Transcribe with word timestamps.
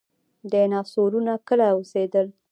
ډیناسورونه 0.51 1.33
کله 1.47 1.65
اوسیدل؟ 1.75 2.27